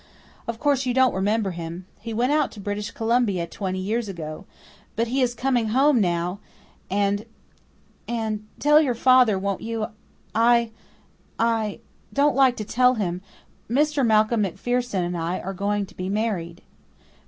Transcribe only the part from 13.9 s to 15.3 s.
Malcolm MacPherson and